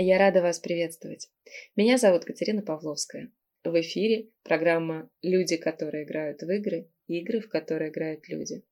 [0.00, 1.28] Я рада вас приветствовать.
[1.74, 3.32] Меня зовут Катерина Павловская.
[3.64, 8.62] В эфире программа «Люди, которые играют в игры, игры, в которые играют люди».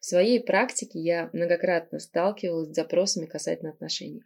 [0.00, 4.24] В своей практике я многократно сталкивалась с запросами касательно отношений.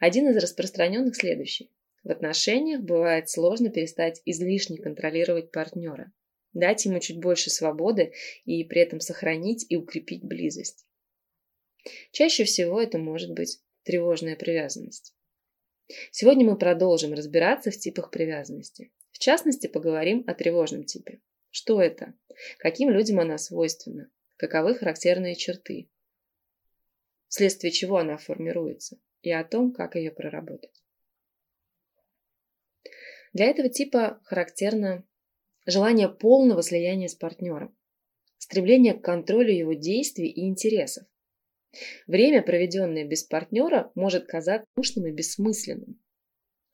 [0.00, 1.72] Один из распространенных следующий.
[2.04, 6.12] В отношениях бывает сложно перестать излишне контролировать партнера,
[6.52, 8.12] дать ему чуть больше свободы
[8.44, 10.84] и при этом сохранить и укрепить близость.
[12.12, 15.14] Чаще всего это может быть тревожная привязанность.
[16.10, 18.92] Сегодня мы продолжим разбираться в типах привязанности.
[19.12, 21.22] В частности, поговорим о тревожном типе.
[21.48, 22.12] Что это?
[22.58, 24.10] Каким людям она свойственна?
[24.36, 25.88] Каковы характерные черты?
[27.28, 28.98] Вследствие чего она формируется?
[29.22, 30.82] И о том, как ее проработать.
[33.32, 35.02] Для этого типа характерно
[35.64, 37.74] желание полного слияния с партнером,
[38.36, 41.06] стремление к контролю его действий и интересов,
[42.06, 46.00] Время, проведенное без партнера, может казаться скучным и бессмысленным.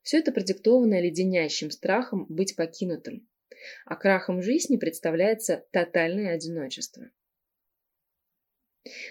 [0.03, 3.27] Все это продиктовано леденящим страхом быть покинутым,
[3.87, 7.11] а крахом жизни представляется тотальное одиночество.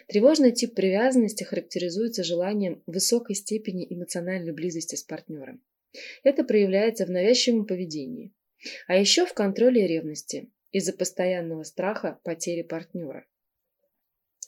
[0.07, 5.63] Тревожный тип привязанности характеризуется желанием высокой степени эмоциональной близости с партнером.
[6.23, 8.31] Это проявляется в навязчивом поведении,
[8.87, 13.25] а еще в контроле ревности из-за постоянного страха потери партнера.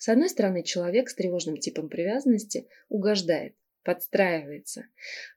[0.05, 4.85] С одной стороны, человек с тревожным типом привязанности угождает, подстраивается,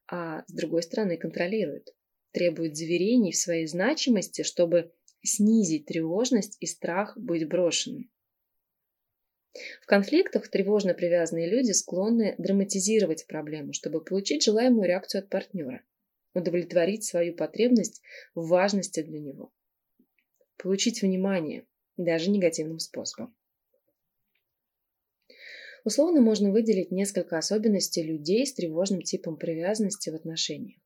[0.07, 1.95] а с другой стороны контролирует,
[2.33, 8.11] требует заверений в своей значимости, чтобы снизить тревожность и страх быть брошенным.
[9.81, 15.81] В конфликтах тревожно привязанные люди склонны драматизировать проблему, чтобы получить желаемую реакцию от партнера,
[16.35, 18.03] удовлетворить свою потребность
[18.35, 19.51] в важности для него,
[20.59, 21.65] получить внимание,
[21.97, 23.35] даже негативным способом.
[25.89, 30.79] Условно можно выделить несколько особенностей людей с тревожным типом привязанности в отношениях.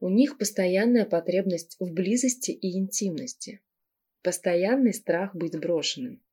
[0.00, 3.60] У них постоянная потребность в близости и интимности,
[4.22, 6.24] постоянный страх быть брошенным,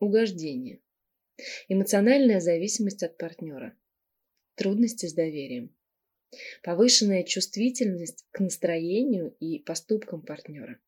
[0.00, 0.80] угождение,
[1.68, 3.76] эмоциональная зависимость от партнера,
[4.54, 5.76] трудности с доверием,
[6.62, 10.80] повышенная чувствительность к настроению и поступкам партнера,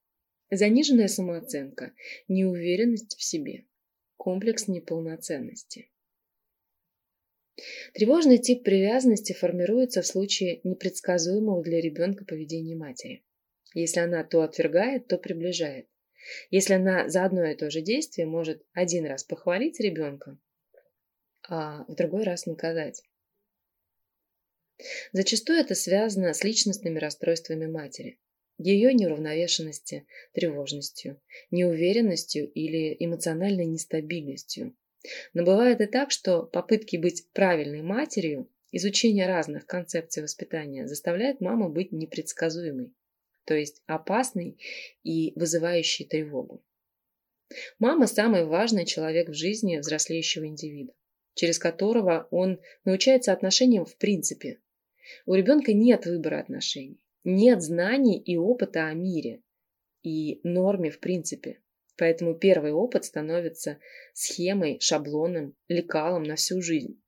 [0.51, 1.93] заниженная самооценка,
[2.27, 3.67] неуверенность в себе,
[4.17, 5.90] комплекс неполноценности.
[7.95, 13.25] Тревожный тип привязанности формируется в случае непредсказуемого для ребенка поведения матери.
[13.75, 15.87] Если она то отвергает, то приближает.
[16.51, 20.39] Если она за одно и то же действие может один раз похвалить ребенка,
[21.49, 23.03] а в другой раз наказать.
[25.13, 28.19] Зачастую это связано с личностными расстройствами матери,
[28.59, 34.75] ее неуравновешенности, тревожностью, неуверенностью или эмоциональной нестабильностью,
[35.35, 41.69] но бывает и так, что попытки быть правильной матерью, изучение разных концепций воспитания заставляет маму
[41.69, 42.93] быть непредсказуемой,
[43.45, 44.59] то есть опасной
[45.03, 46.63] и вызывающей тревогу.
[47.79, 50.93] Мама– самый важный человек в жизни взрослеющего индивида,
[51.35, 54.61] через которого он научается отношениям в принципе.
[55.27, 59.43] У ребенка нет выбора отношений, нет знаний и опыта о мире
[60.03, 61.61] и норме в принципе.
[62.01, 63.79] Поэтому первый опыт становится
[64.15, 66.99] схемой, шаблоном, лекалом на всю жизнь.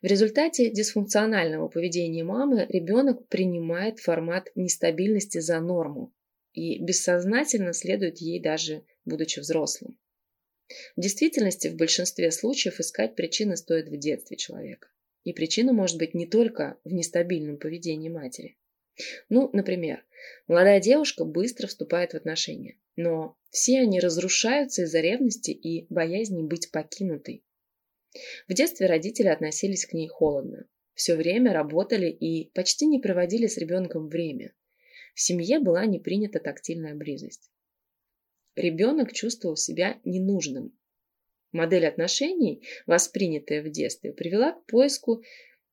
[0.00, 6.14] В результате дисфункционального поведения мамы ребенок принимает формат нестабильности за норму
[6.54, 9.98] и бессознательно следует ей даже будучи взрослым.
[10.96, 14.88] В действительности в большинстве случаев искать причины стоит в детстве человека.
[15.24, 18.56] И причина может быть не только в нестабильном поведении матери.
[19.28, 20.04] Ну, например,
[20.46, 26.70] молодая девушка быстро вступает в отношения, но все они разрушаются из-за ревности и боязни быть
[26.70, 27.44] покинутой.
[28.48, 30.66] В детстве родители относились к ней холодно,
[30.98, 34.52] все время работали и почти не проводили с ребенком время.
[35.14, 37.52] В семье была не принята тактильная близость.
[38.56, 40.76] Ребенок чувствовал себя ненужным.
[41.52, 45.22] Модель отношений, воспринятая в детстве, привела к поиску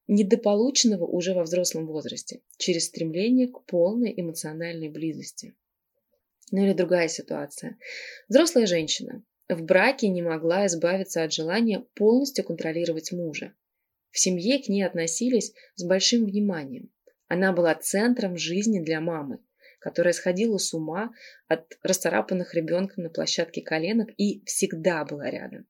[0.08, 5.56] недополученного уже во взрослом возрасте, через стремление к полной эмоциональной близости.
[6.52, 7.78] Ну или другая ситуация.
[8.30, 13.54] Взрослая женщина в браке не могла избавиться от желания полностью контролировать мужа.
[14.12, 16.92] В семье к ней относились с большим вниманием.
[17.28, 19.40] Она была центром жизни для мамы,
[19.80, 21.12] которая сходила с ума
[21.48, 25.68] от расцарапанных ребенком на площадке коленок и всегда была рядом.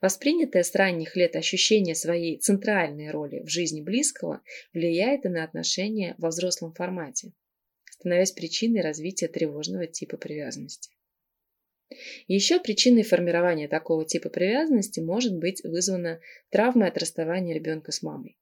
[0.00, 4.42] Воспринятое с ранних лет ощущение своей центральной роли в жизни близкого
[4.72, 7.32] влияет и на отношения во взрослом формате,
[7.90, 10.90] становясь причиной развития тревожного типа привязанности.
[12.26, 16.20] Еще причиной формирования такого типа привязанности может быть вызвана
[16.50, 18.38] травма от расставания ребенка с мамой.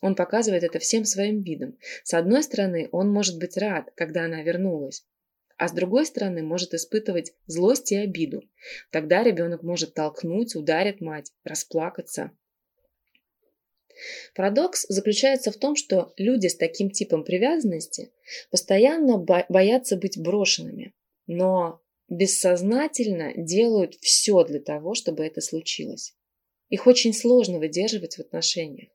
[0.00, 1.76] Он показывает это всем своим видом.
[2.04, 5.04] С одной стороны, он может быть рад, когда она вернулась,
[5.60, 8.42] а с другой стороны может испытывать злость и обиду.
[8.90, 12.30] Тогда ребенок может толкнуть, ударить мать, расплакаться.
[14.34, 18.10] Парадокс заключается в том, что люди с таким типом привязанности
[18.50, 20.94] постоянно боятся быть брошенными,
[21.26, 26.16] но бессознательно делают все для того, чтобы это случилось.
[26.70, 28.88] Их очень сложно выдерживать в отношениях.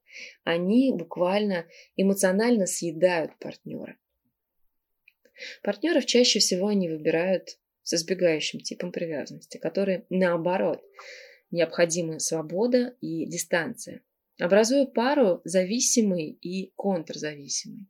[0.44, 3.98] Они буквально эмоционально съедают партнера.
[5.64, 10.84] Партнеров чаще всего они выбирают с избегающим типом привязанности, который, наоборот,
[11.52, 14.02] необходимы свобода и дистанция,
[14.40, 17.88] образуя пару зависимый и контрзависимый.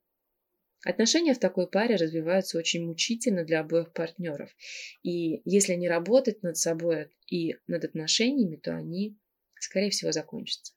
[0.86, 4.56] Отношения в такой паре развиваются очень мучительно для обоих партнеров.
[5.02, 9.18] И если не работать над собой и над отношениями, то они,
[9.60, 10.74] скорее всего, закончатся.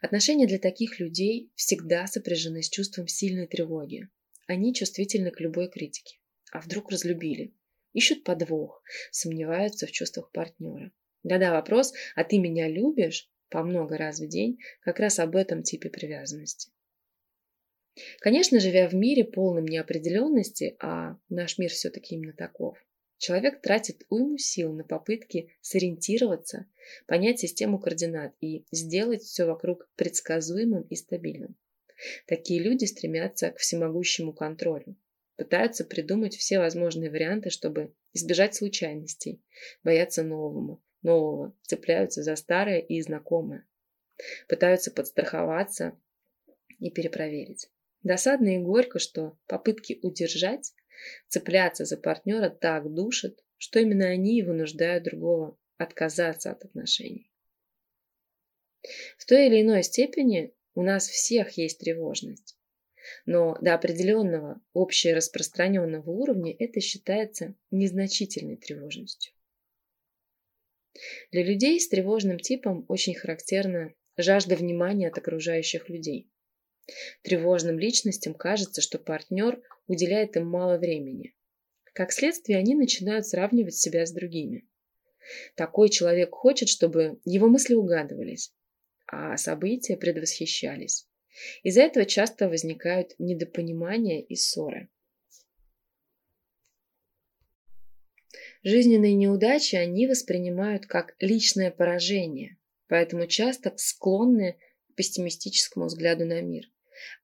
[0.00, 4.08] Отношения для таких людей всегда сопряжены с чувством сильной тревоги.
[4.46, 6.18] Они чувствительны к любой критике.
[6.52, 7.54] А вдруг разлюбили?
[7.92, 10.92] Ищут подвох, сомневаются в чувствах партнера.
[11.22, 15.62] Да-да, вопрос «а ты меня любишь?» по много раз в день как раз об этом
[15.62, 16.70] типе привязанности.
[18.20, 22.76] Конечно, живя в мире полном неопределенности, а наш мир все-таки именно таков,
[23.18, 26.66] человек тратит уйму сил на попытки сориентироваться,
[27.06, 31.56] понять систему координат и сделать все вокруг предсказуемым и стабильным.
[32.26, 34.96] Такие люди стремятся к всемогущему контролю,
[35.36, 39.42] пытаются придумать все возможные варианты, чтобы избежать случайностей,
[39.82, 43.66] боятся новому, нового, цепляются за старое и знакомое,
[44.48, 45.98] пытаются подстраховаться
[46.78, 47.70] и перепроверить.
[48.02, 50.74] Досадно и горько, что попытки удержать,
[51.28, 57.30] цепляться за партнера так душат, что именно они и вынуждают другого отказаться от отношений.
[59.18, 62.56] В той или иной степени у нас всех есть тревожность.
[63.24, 69.32] Но до определенного общераспространенного уровня это считается незначительной тревожностью.
[71.32, 76.30] Для людей с тревожным типом очень характерна жажда внимания от окружающих людей.
[77.22, 81.34] Тревожным личностям кажется, что партнер уделяет им мало времени.
[81.94, 84.68] Как следствие, они начинают сравнивать себя с другими.
[85.54, 88.52] Такой человек хочет, чтобы его мысли угадывались,
[89.06, 91.06] а события предвосхищались.
[91.62, 94.88] Из-за этого часто возникают недопонимания и ссоры.
[98.62, 102.58] Жизненные неудачи они воспринимают как личное поражение,
[102.88, 104.58] поэтому часто склонны
[104.90, 106.64] к пессимистическому взгляду на мир.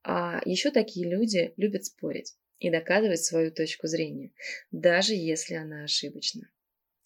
[0.03, 4.31] А еще такие люди любят спорить и доказывать свою точку зрения,
[4.71, 6.49] даже если она ошибочна.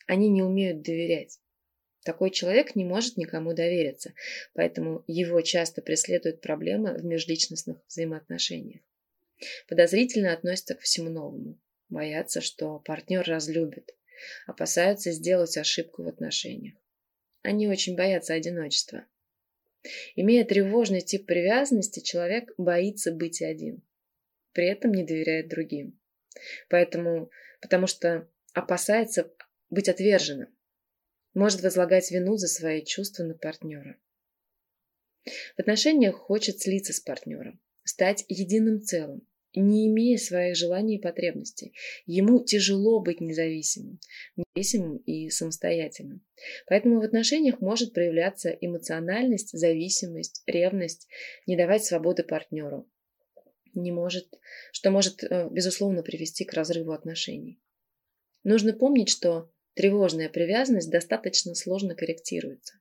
[0.05, 1.39] Они не умеют доверять.
[2.07, 4.13] Такой человек не может никому довериться,
[4.53, 8.79] поэтому его часто преследуют проблемы в межличностных взаимоотношениях.
[9.67, 11.59] Подозрительно относятся к всему новому,
[11.89, 13.93] боятся, что партнер разлюбит,
[14.45, 16.75] опасаются сделать ошибку в отношениях.
[17.41, 19.03] Они очень боятся одиночества.
[20.15, 23.81] Имея тревожный тип привязанности, человек боится быть один,
[24.53, 25.99] при этом не доверяет другим.
[26.69, 27.29] Поэтому,
[27.59, 29.29] потому что опасается
[29.69, 30.56] быть отверженным,
[31.33, 33.97] может возлагать вину за свои чувства на партнера.
[35.55, 41.73] В отношениях хочет слиться с партнером, стать единым целым, не имея своих желаний и потребностей.
[42.05, 43.99] Ему тяжело быть независимым,
[44.35, 46.25] независимым и самостоятельным.
[46.67, 51.07] Поэтому в отношениях может проявляться эмоциональность, зависимость, ревность,
[51.45, 52.87] не давать свободы партнеру,
[53.73, 54.27] не может,
[54.71, 57.59] что может, э, безусловно, привести к разрыву отношений.
[58.43, 62.73] Нужно помнить, что тревожная привязанность достаточно сложно корректируется.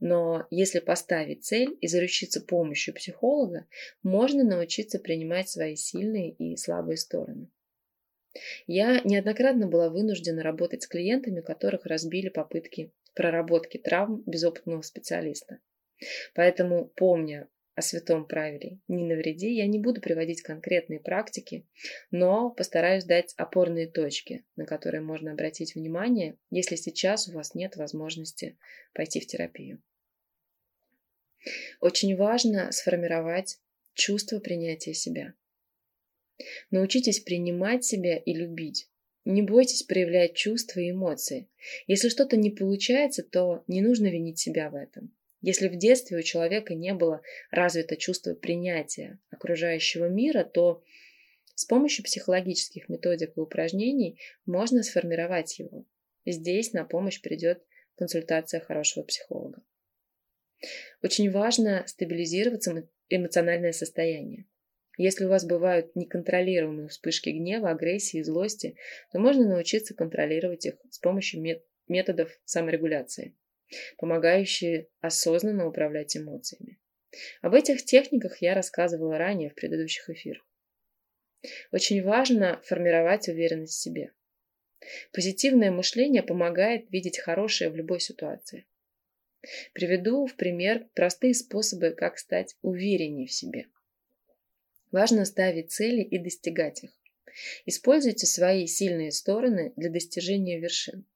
[0.00, 3.66] Но если поставить цель и заручиться помощью психолога,
[4.02, 7.48] можно научиться принимать свои сильные и слабые стороны.
[8.66, 15.58] Я неоднократно была вынуждена работать с клиентами, которых разбили попытки проработки травм безопытного специалиста.
[16.34, 21.66] Поэтому, помня о святом правиле «не навреди», я не буду приводить конкретные практики,
[22.10, 27.76] но постараюсь дать опорные точки, на которые можно обратить внимание, если сейчас у вас нет
[27.76, 28.58] возможности
[28.92, 29.82] пойти в терапию.
[31.80, 33.58] Очень важно сформировать
[33.94, 35.34] чувство принятия себя.
[36.70, 38.88] Научитесь принимать себя и любить.
[39.24, 41.48] Не бойтесь проявлять чувства и эмоции.
[41.86, 45.14] Если что-то не получается, то не нужно винить себя в этом.
[45.42, 47.20] Если в детстве у человека не было
[47.50, 50.82] развито чувство принятия окружающего мира, то
[51.54, 55.84] С помощью психологических методик и упражнений можно сформировать его.
[56.24, 57.62] Здесь на помощь придет
[57.96, 59.62] консультация хорошего психолога.
[61.02, 62.66] Очень важно стабилизировать
[63.08, 64.46] эмоциональное состояние.
[64.96, 68.76] Если у вас бывают неконтролируемые вспышки гнева, агрессии и злости,
[69.10, 73.34] то можно научиться контролировать их с помощью методов саморегуляции,
[73.98, 76.78] помогающие осознанно управлять эмоциями.
[77.40, 80.46] Об этих техниках я рассказывала ранее в предыдущих эфирах.
[81.72, 84.12] Очень важно формировать уверенность в себе.
[85.12, 88.66] Позитивное мышление помогает видеть хорошее в любой ситуации.
[89.72, 93.66] Приведу в пример простые способы, как стать увереннее в себе.
[94.92, 96.90] Важно ставить цели и достигать их.
[97.66, 101.06] Используйте свои сильные стороны для достижения вершин.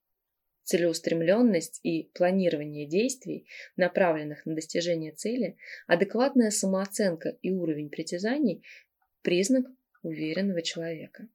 [0.67, 3.47] Целеустремленность и планирование действий,
[3.77, 5.55] направленных на достижение цели,
[5.87, 8.65] адекватная самооценка и уровень притязаний–
[9.21, 9.65] признак
[10.03, 11.29] уверенного человека.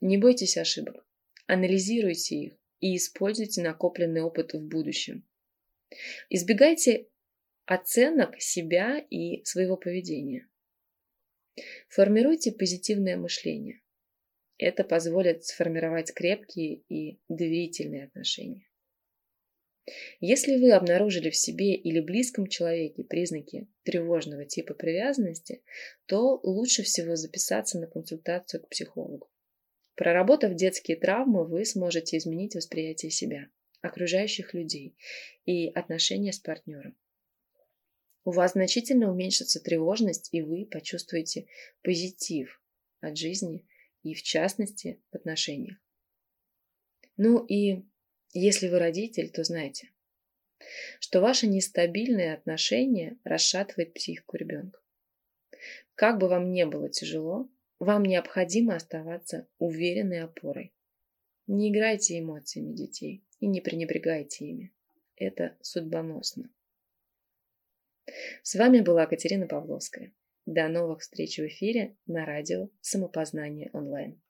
[0.00, 1.06] Не бойтесь ошибок,
[1.46, 5.24] анализируйте их и используйте накопленный опыт в будущем.
[6.28, 7.06] Избегайте
[7.66, 10.48] оценок себя и своего поведения.
[11.86, 13.83] Формируйте позитивное мышление.
[14.58, 18.66] Это позволит сформировать крепкие и доверительные отношения.
[20.20, 25.62] Если вы обнаружили в себе или близком человеке признаки тревожного типа привязанности,
[26.06, 29.28] то лучше всего записаться на консультацию к психологу.
[29.94, 33.48] Проработав детские травмы, вы сможете изменить восприятие себя,
[33.82, 34.96] окружающих людей
[35.44, 36.96] и отношения с партнером.
[38.24, 41.46] У вас значительно уменьшится тревожность, и вы почувствуете
[41.82, 42.62] позитив
[43.00, 43.66] от жизни
[44.04, 45.78] и, в частности, в отношениях.
[47.16, 47.84] Ну и
[48.32, 49.90] если вы родитель, то знайте,
[51.00, 54.80] что ваше нестабильное отношение расшатывает психику ребенка.
[55.94, 60.72] Как бы вам не было тяжело, вам необходимо оставаться уверенной опорой.
[61.46, 64.72] Не играйте эмоциями детей и не пренебрегайте ими.
[65.16, 66.50] Это судьбоносно.
[68.42, 70.12] С вами была Катерина Павловская.
[70.46, 74.20] До новых встреч в эфире на радио «Самопознание онлайн».